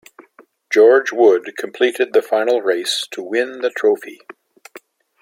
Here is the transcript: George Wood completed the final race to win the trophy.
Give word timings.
George 0.71 1.11
Wood 1.11 1.53
completed 1.59 2.11
the 2.11 2.23
final 2.23 2.59
race 2.63 3.05
to 3.11 3.21
win 3.21 3.61
the 3.61 3.69
trophy. 3.69 4.19